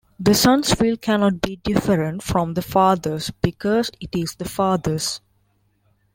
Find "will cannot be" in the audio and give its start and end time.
0.79-1.57